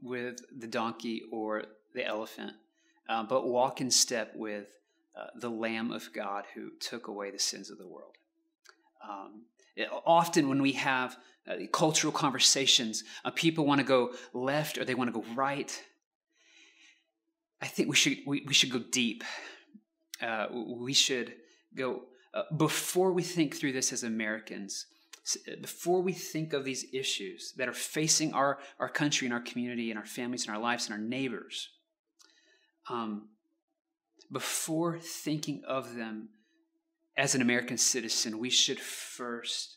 [0.00, 2.52] with the donkey or the elephant,
[3.08, 4.68] uh, but walk in step with
[5.16, 8.14] uh, the Lamb of God who took away the sins of the world.
[9.08, 9.44] Um,
[9.76, 11.16] it, often, when we have
[11.48, 15.82] uh, cultural conversations, uh, people want to go left or they want to go right.
[17.60, 19.24] I think we should we, we should go deep.
[20.20, 21.34] Uh, we should
[21.74, 22.02] go
[22.34, 24.86] uh, before we think through this as Americans.
[25.46, 29.40] Uh, before we think of these issues that are facing our, our country and our
[29.40, 31.68] community and our families and our lives and our neighbors,
[32.90, 33.28] um,
[34.32, 36.30] before thinking of them
[37.16, 39.76] as an American citizen, we should first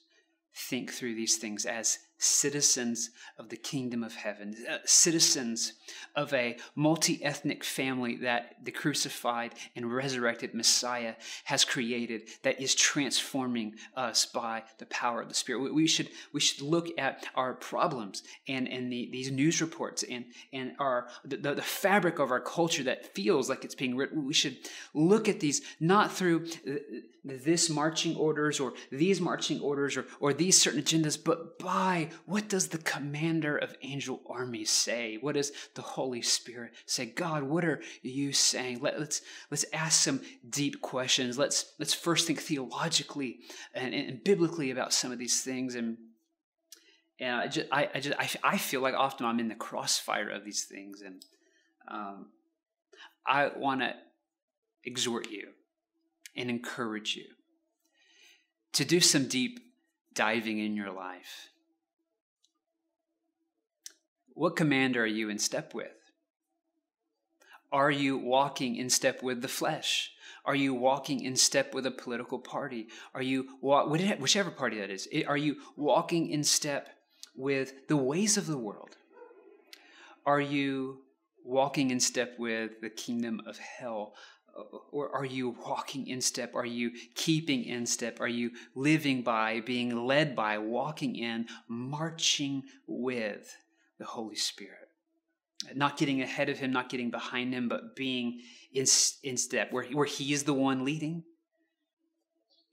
[0.56, 5.74] think through these things as citizens of the kingdom of heaven, uh, citizens
[6.15, 12.74] of a multi ethnic family that the crucified and resurrected Messiah has created that is
[12.74, 15.74] transforming us by the power of the Spirit.
[15.74, 20.26] We should, we should look at our problems and, and the, these news reports and,
[20.54, 24.26] and our, the, the fabric of our culture that feels like it's being written.
[24.26, 24.58] We should
[24.93, 26.48] look at these not through
[27.26, 32.48] this marching orders or these marching orders or, or these certain agendas, but by what
[32.48, 35.18] does the commander of angel armies say?
[35.20, 37.08] What does the Holy Spirit say?
[37.08, 38.80] God, what are you saying?
[38.80, 41.38] Let, us let's, let's ask some deep questions.
[41.38, 43.40] Let's let's first think theologically
[43.74, 45.74] and, and biblically about some of these things.
[45.74, 45.98] And
[47.20, 50.30] and I just I, I just I, I feel like often I'm in the crossfire
[50.30, 51.24] of these things, and
[51.88, 52.28] um,
[53.26, 53.94] I want to
[54.84, 55.48] exhort you
[56.36, 57.26] and encourage you
[58.74, 59.60] to do some deep
[60.13, 61.50] diving in your life.
[64.34, 65.91] What commander are you in step with?
[67.71, 70.12] Are you walking in step with the flesh?
[70.45, 72.88] Are you walking in step with a political party?
[73.13, 76.89] Are you, whichever party that is, are you walking in step
[77.36, 78.98] with the ways of the world?
[80.26, 81.00] Are you
[81.43, 84.13] walking in step with the kingdom of hell?
[84.91, 86.56] Or are you walking in step?
[86.56, 88.22] Are you keeping in step?
[88.22, 93.58] Are you living by, being led by, walking in, marching with
[93.98, 94.89] the Holy Spirit?
[95.74, 98.39] Not getting ahead of Him, not getting behind Him, but being
[98.72, 98.86] in,
[99.24, 101.24] in step where, where He is the one leading?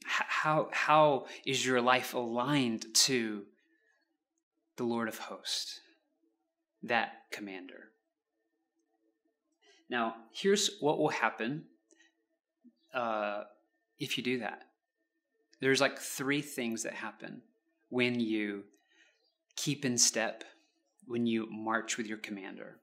[0.05, 3.42] How, how is your life aligned to
[4.77, 5.81] the Lord of hosts,
[6.85, 7.90] that commander?
[9.88, 11.64] Now, here's what will happen
[12.94, 13.44] uh,
[13.98, 14.64] if you do that.
[15.61, 17.42] There's like three things that happen
[17.88, 18.64] when you
[19.57, 20.44] keep in step,
[21.07, 22.78] when you march with your commander,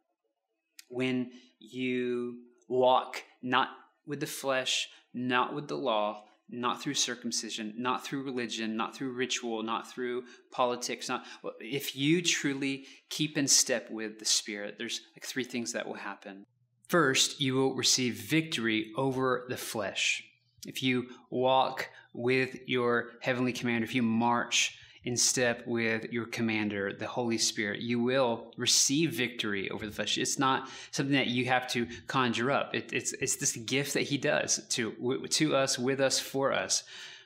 [0.87, 3.69] when you walk not
[4.05, 9.11] with the flesh, not with the law, not through circumcision, not through religion, not through
[9.11, 11.07] ritual, not through politics.
[11.07, 11.25] Not
[11.59, 15.95] if you truly keep in step with the Spirit, there's like three things that will
[15.95, 16.45] happen.
[16.89, 20.23] First, you will receive victory over the flesh.
[20.65, 26.91] If you walk with your heavenly commander, if you march in step with your commander,
[26.91, 30.17] the Holy Spirit, you will receive victory over the flesh.
[30.17, 32.73] It's not something that you have to conjure up.
[32.73, 36.83] It, it's it's this gift that He does to to us, with us, for us.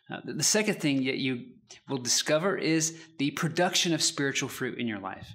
[0.10, 1.46] Uh, the second thing that you
[1.88, 5.34] will discover is the production of spiritual fruit in your life.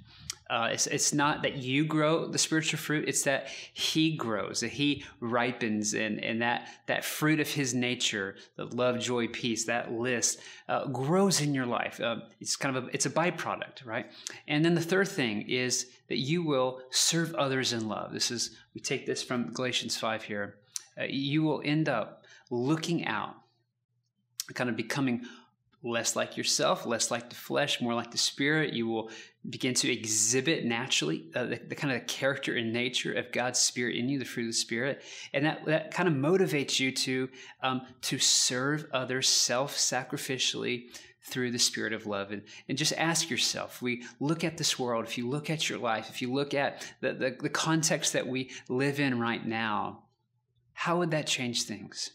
[0.51, 4.71] Uh, it's, it's not that you grow the spiritual fruit, it's that He grows, that
[4.71, 9.93] He ripens, and, and that, that fruit of His nature, the love, joy, peace, that
[9.93, 12.01] list uh, grows in your life.
[12.01, 14.07] Uh, it's kind of a, it's a byproduct, right?
[14.47, 18.13] And then the third thing is that you will serve others in love.
[18.13, 20.57] This is, we take this from Galatians 5 here.
[20.99, 23.35] Uh, you will end up looking out,
[24.55, 25.27] kind of becoming
[25.83, 28.73] less like yourself, less like the flesh, more like the spirit.
[28.73, 29.11] You will
[29.49, 33.97] begin to exhibit naturally uh, the, the, kind of character and nature of God's spirit
[33.97, 37.29] in you, the fruit of the spirit, and that that kind of motivates you to
[37.63, 40.87] um, to serve others self-sacrificially
[41.23, 42.31] through the spirit of love.
[42.31, 45.79] And, and just ask yourself we look at this world if you look at your
[45.79, 50.05] life if you look at the, the, the context that we live in right now
[50.79, 52.13] how would that change things?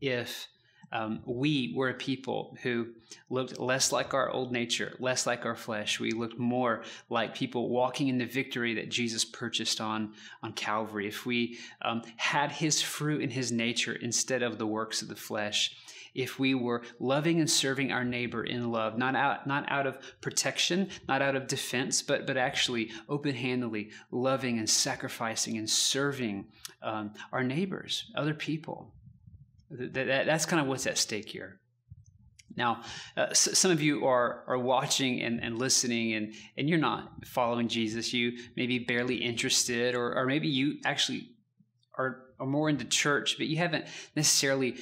[0.00, 0.48] If
[0.92, 2.88] um, we were a people who
[3.30, 5.98] looked less like our old nature, less like our flesh.
[5.98, 11.08] We looked more like people walking in the victory that Jesus purchased on, on Calvary.
[11.08, 15.16] If we um, had his fruit in his nature instead of the works of the
[15.16, 15.74] flesh,
[16.14, 19.98] if we were loving and serving our neighbor in love, not out, not out of
[20.20, 26.46] protection, not out of defense, but, but actually open handedly loving and sacrificing and serving
[26.82, 28.92] um, our neighbors, other people.
[29.78, 31.60] That, that, that's kind of what's at stake here.
[32.56, 32.82] Now,
[33.16, 37.68] uh, some of you are are watching and, and listening, and, and you're not following
[37.68, 38.12] Jesus.
[38.12, 41.30] You may be barely interested, or, or maybe you actually
[41.96, 44.76] are, are more into church, but you haven't necessarily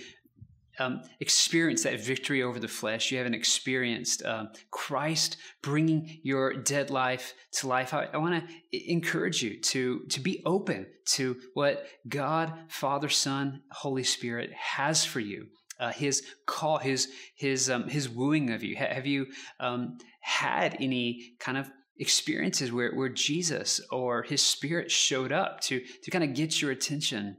[0.81, 3.13] um, experienced that victory over the flesh.
[3.13, 7.93] You haven't experienced uh, Christ bringing your dead life to life.
[7.93, 13.63] I, I want to encourage you to, to be open to what God, Father, Son,
[13.71, 15.47] Holy Spirit has for you.
[15.79, 18.77] Uh, his call, his his um, his wooing of you.
[18.77, 19.27] Have you
[19.61, 25.81] um, had any kind of experiences where where Jesus or His Spirit showed up to
[26.03, 27.39] to kind of get your attention?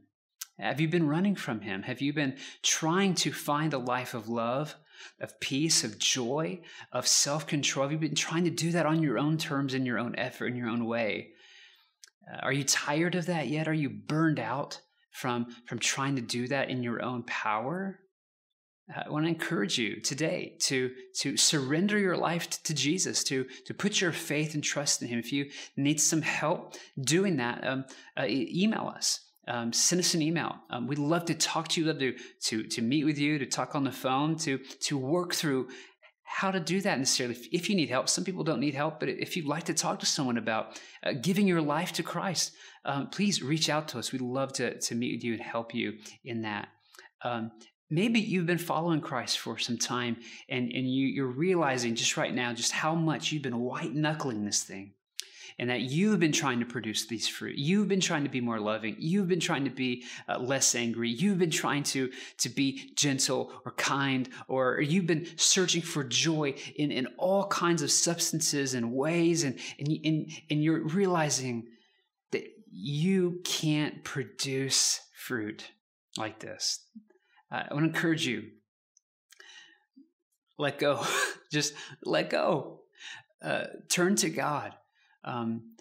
[0.61, 1.81] Have you been running from Him?
[1.83, 4.75] Have you been trying to find a life of love,
[5.19, 7.83] of peace, of joy, of self control?
[7.83, 10.47] Have you been trying to do that on your own terms, in your own effort,
[10.47, 11.31] in your own way?
[12.31, 13.67] Uh, are you tired of that yet?
[13.67, 14.79] Are you burned out
[15.11, 17.99] from, from trying to do that in your own power?
[18.95, 23.45] Uh, I want to encourage you today to, to surrender your life to Jesus, to,
[23.65, 25.17] to put your faith and trust in Him.
[25.17, 27.85] If you need some help doing that, um,
[28.15, 29.21] uh, email us
[29.51, 30.55] um, send us an email.
[30.69, 33.45] Um, we'd love to talk to you, love to, to, to meet with you, to
[33.45, 35.67] talk on the phone, to, to work through
[36.23, 37.35] how to do that necessarily.
[37.35, 39.73] If, if you need help, some people don't need help, but if you'd like to
[39.73, 42.53] talk to someone about uh, giving your life to Christ,
[42.85, 44.13] um, please reach out to us.
[44.13, 46.69] We'd love to, to meet with you and help you in that.
[47.21, 47.51] Um,
[47.89, 50.15] maybe you've been following Christ for some time
[50.47, 54.45] and, and you, you're realizing just right now just how much you've been white knuckling
[54.45, 54.93] this thing
[55.61, 57.55] and that you've been trying to produce these fruit.
[57.55, 58.95] You've been trying to be more loving.
[58.97, 61.11] You've been trying to be uh, less angry.
[61.11, 66.55] You've been trying to, to be gentle or kind, or you've been searching for joy
[66.75, 71.67] in, in all kinds of substances and ways, and, and, and, and you're realizing
[72.31, 75.69] that you can't produce fruit
[76.17, 76.83] like this.
[77.51, 78.45] Uh, I want to encourage you
[80.57, 81.05] let go.
[81.51, 82.79] Just let go.
[83.43, 84.73] Uh, turn to God.
[85.23, 85.75] Um,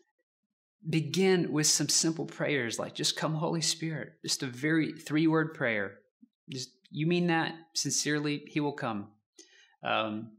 [0.89, 5.55] begin with some simple prayers like just come holy spirit just a very three word
[5.55, 5.99] prayer.
[6.49, 7.55] Just you mean that?
[7.75, 9.09] Sincerely he will come.
[9.83, 10.33] Um,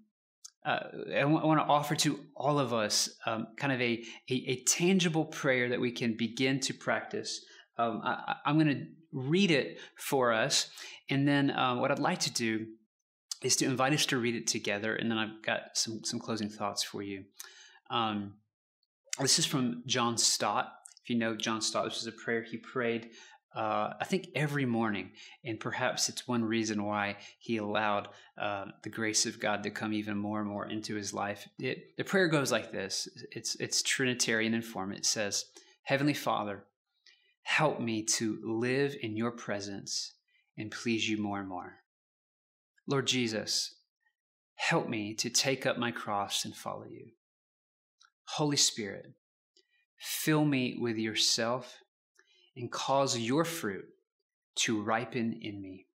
[0.64, 0.80] uh,
[1.16, 5.26] I, want to offer to all of us um, kind of a, a, a, tangible
[5.26, 7.44] prayer that we can begin to practice.
[7.80, 10.70] Um, I, am going to read it for us
[11.10, 12.66] and then uh, what i'd like to do
[13.42, 16.50] is to invite us to read it together, and then I've got some some closing
[16.50, 17.26] thoughts for you.
[17.90, 18.36] Um,
[19.20, 20.74] this is from John Stott.
[21.04, 23.10] If you know John Stott, this is a prayer he prayed,
[23.56, 25.12] uh, I think, every morning,
[25.44, 29.94] and perhaps it's one reason why he allowed uh, the grace of God to come
[29.94, 31.48] even more and more into his life.
[31.60, 34.94] It, the prayer goes like this: It's it's Trinitarian in form.
[34.94, 35.46] It says,
[35.84, 36.64] "Heavenly Father,
[37.44, 40.14] help me to live in Your presence
[40.58, 41.78] and please You more and more."
[42.88, 43.76] Lord Jesus,
[44.56, 47.12] help me to take up my cross and follow you.
[48.42, 49.06] Holy Spirit,
[50.00, 51.78] fill me with yourself
[52.58, 53.86] and cause your fruit
[54.56, 55.86] to ripen in me.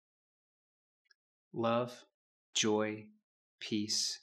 [1.53, 2.05] Love,
[2.55, 3.07] joy,
[3.59, 4.21] peace,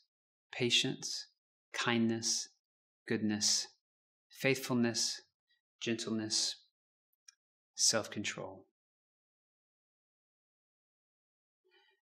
[0.53, 1.27] patience,
[1.73, 2.47] kindness,
[3.09, 3.67] goodness,
[4.29, 5.19] faithfulness,
[5.81, 6.55] gentleness,
[7.75, 8.65] self control.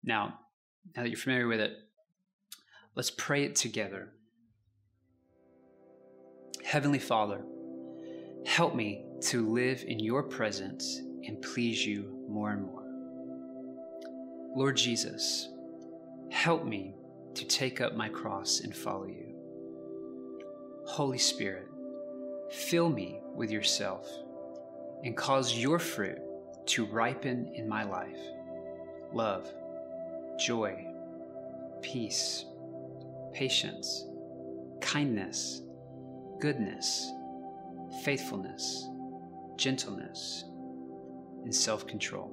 [0.02, 0.40] Now,
[0.96, 1.74] now that you're familiar with it,
[2.96, 4.15] let's pray it together.
[6.66, 7.46] Heavenly Father,
[8.44, 12.84] help me to live in your presence and please you more and more.
[14.56, 15.50] Lord Jesus,
[16.32, 16.96] help me
[17.36, 19.36] to take up my cross and follow you.
[20.88, 21.68] Holy Spirit,
[22.50, 24.10] fill me with yourself
[25.04, 26.18] and cause your fruit
[26.66, 28.20] to ripen in my life
[29.14, 29.48] love
[30.40, 30.84] joy,
[31.84, 32.46] peace,
[33.34, 34.08] patience,
[34.82, 35.62] kindness,
[36.40, 37.12] goodness,
[38.04, 38.88] faithfulness,
[39.58, 40.46] gentleness,
[41.44, 42.32] and self control.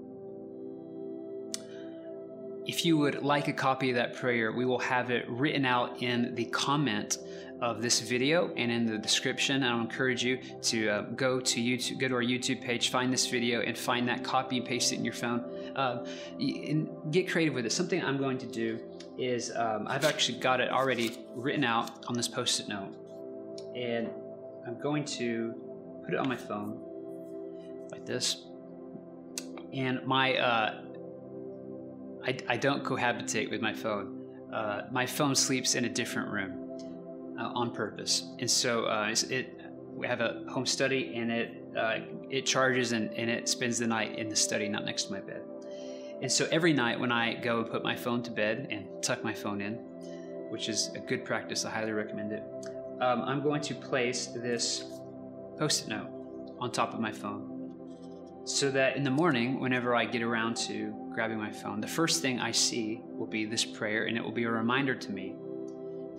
[2.64, 6.00] If you would like a copy of that prayer, we will have it written out
[6.00, 7.18] in the comment
[7.61, 9.62] of this video and in the description.
[9.62, 13.26] I'll encourage you to uh, go to YouTube, go to our YouTube page, find this
[13.26, 15.40] video, and find that copy and paste it in your phone.
[15.76, 16.05] Uh,
[16.38, 17.72] and get creative with it.
[17.72, 18.80] Something I'm going to do
[19.18, 22.94] is um, I've actually got it already written out on this post-it note,
[23.76, 24.10] and
[24.66, 25.54] I'm going to
[26.04, 26.80] put it on my phone
[27.90, 28.44] like this.
[29.72, 30.82] And my uh,
[32.24, 34.20] I, I don't cohabitate with my phone.
[34.52, 36.62] Uh, my phone sleeps in a different room
[37.38, 38.28] uh, on purpose.
[38.38, 41.98] And so uh, it, we have a home study and it, uh,
[42.30, 45.20] it charges and, and it spends the night in the study, not next to my
[45.20, 45.42] bed.
[46.20, 49.24] And so every night when I go and put my phone to bed and tuck
[49.24, 49.74] my phone in,
[50.50, 52.44] which is a good practice, I highly recommend it,
[53.03, 54.84] um, I'm going to place this
[55.59, 57.48] post it note on top of my phone
[58.44, 62.22] so that in the morning, whenever I get around to grabbing my phone, the first
[62.22, 65.34] thing I see will be this prayer, and it will be a reminder to me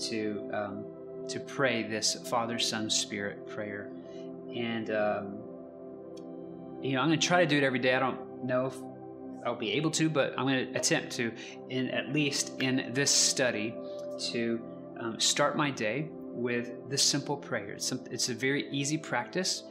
[0.09, 0.85] to um,
[1.29, 3.89] to pray this Father, Son, Spirit prayer.
[4.53, 5.37] And, um,
[6.81, 7.95] you know, I'm going to try to do it every day.
[7.95, 8.75] I don't know if
[9.45, 11.31] I'll be able to, but I'm going to attempt to,
[11.69, 13.73] in at least in this study,
[14.31, 14.61] to
[14.99, 17.73] um, start my day with this simple prayer.
[17.73, 19.63] It's, some, it's a very easy practice.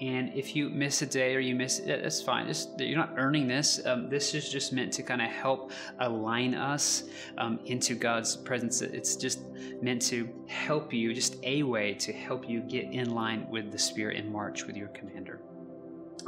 [0.00, 2.46] And if you miss a day or you miss it, that's fine.
[2.46, 3.84] Just, you're not earning this.
[3.84, 7.04] Um, this is just meant to kind of help align us
[7.36, 8.80] um, into God's presence.
[8.80, 9.40] It's just
[9.82, 13.78] meant to help you, just a way to help you get in line with the
[13.78, 15.40] Spirit and march with your commander.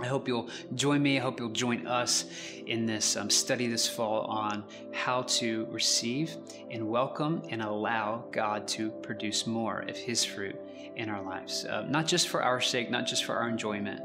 [0.00, 1.18] I hope you'll join me.
[1.18, 2.24] I hope you'll join us
[2.66, 6.36] in this um, study this fall on how to receive
[6.70, 10.56] and welcome and allow God to produce more of His fruit
[10.96, 11.66] in our lives.
[11.66, 14.00] Uh, not just for our sake, not just for our enjoyment,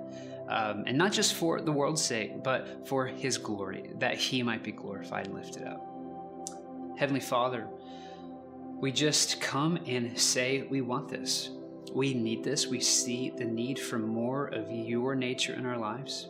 [0.50, 4.64] um, and not just for the world's sake, but for His glory, that He might
[4.64, 5.82] be glorified and lifted up.
[6.98, 7.68] Heavenly Father,
[8.80, 11.52] we just come and say we want this.
[11.96, 12.68] We need this.
[12.68, 16.28] We see the need for more of your nature in our lives.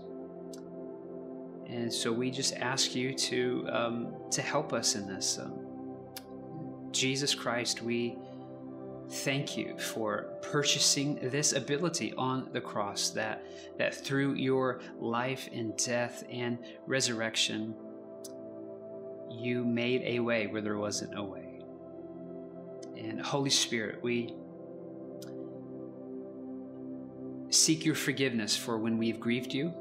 [1.65, 5.39] And so we just ask you to, um, to help us in this.
[5.39, 5.57] Um,
[6.91, 8.15] Jesus Christ, we,
[9.09, 13.45] thank you for purchasing this ability on the cross that
[13.77, 16.57] that through your life and death and
[16.87, 17.75] resurrection
[19.29, 21.59] you made a way where there wasn't a way
[22.97, 24.33] and holy spirit we
[27.49, 29.73] seek your forgiveness for when we've grieved you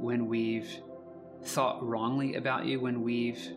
[0.00, 0.80] when we've
[1.44, 3.50] thought wrongly about you when we've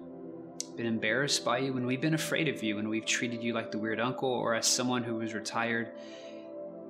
[0.75, 3.71] been embarrassed by you, when we've been afraid of you, when we've treated you like
[3.71, 5.91] the weird uncle or as someone who was retired.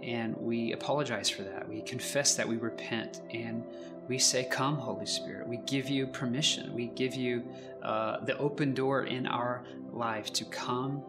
[0.01, 1.67] And we apologize for that.
[1.67, 3.63] We confess that we repent and
[4.07, 5.47] we say, Come, Holy Spirit.
[5.47, 6.73] We give you permission.
[6.73, 7.43] We give you
[7.81, 11.03] uh, the open door in our life to come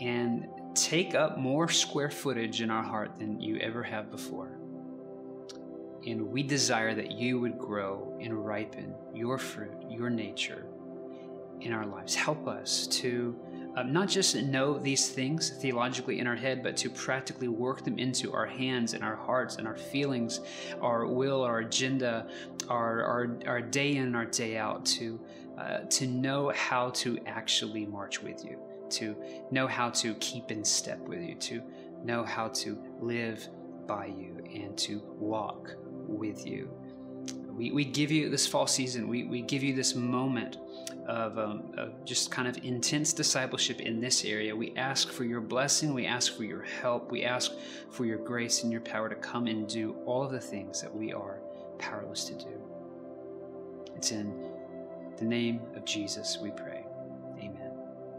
[0.00, 4.58] and take up more square footage in our heart than you ever have before.
[6.06, 10.66] And we desire that you would grow and ripen your fruit, your nature
[11.60, 12.14] in our lives.
[12.14, 13.34] Help us to
[13.76, 17.98] um, not just know these things theologically in our head, but to practically work them
[17.98, 20.40] into our hands and our hearts and our feelings,
[20.80, 22.28] our will, our agenda,
[22.68, 25.20] our, our, our day in and our day out, to,
[25.58, 28.60] uh, to know how to actually march with you,
[28.90, 29.16] to
[29.50, 31.62] know how to keep in step with you, to
[32.02, 33.48] know how to live
[33.86, 36.70] by you, and to walk with you.
[37.48, 40.58] We, we give you this fall season, we, we give you this moment
[41.06, 44.54] of, um, of, just kind of intense discipleship in this area.
[44.56, 47.52] We ask for your blessing, we ask for your help, we ask
[47.90, 50.92] for your grace and your power to come and do all of the things that
[50.92, 51.38] we are
[51.78, 52.60] powerless to do.
[53.96, 54.34] It's in
[55.16, 56.73] the name of Jesus we pray.